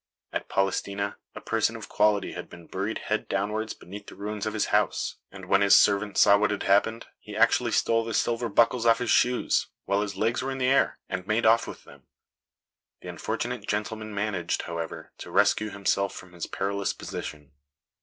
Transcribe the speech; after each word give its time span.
At 0.33 0.49
Polistena 0.49 1.17
a 1.35 1.41
person 1.41 1.75
of 1.75 1.87
quality 1.87 2.31
had 2.31 2.49
been 2.49 2.65
buried 2.65 2.97
head 2.97 3.29
downwards 3.29 3.75
beneath 3.75 4.07
the 4.07 4.15
ruins 4.15 4.47
of 4.47 4.55
his 4.55 4.69
house, 4.73 5.17
and 5.31 5.45
when 5.45 5.61
his 5.61 5.75
servant 5.75 6.17
saw 6.17 6.39
what 6.39 6.49
had 6.49 6.63
happened 6.63 7.05
he 7.19 7.35
actually 7.37 7.71
stole 7.71 8.03
the 8.03 8.15
silver 8.15 8.49
buckles 8.49 8.87
off 8.87 8.97
his 8.97 9.11
shoes, 9.11 9.67
while 9.85 10.01
his 10.01 10.17
legs 10.17 10.41
were 10.41 10.49
in 10.49 10.57
the 10.57 10.65
air, 10.65 10.97
and 11.07 11.27
made 11.27 11.45
off 11.45 11.67
with 11.67 11.83
them. 11.83 12.07
The 13.01 13.09
unfortunate 13.09 13.67
gentleman 13.67 14.11
managed, 14.11 14.63
however, 14.63 15.11
to 15.19 15.29
rescue 15.29 15.69
himself 15.69 16.15
from 16.15 16.33
his 16.33 16.47
perilous 16.47 16.93
position. 16.93 17.51